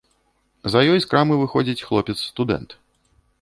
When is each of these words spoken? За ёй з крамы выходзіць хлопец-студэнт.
За 0.75 0.81
ёй 0.93 0.99
з 1.03 1.09
крамы 1.11 1.37
выходзіць 1.41 1.85
хлопец-студэнт. 1.89 2.69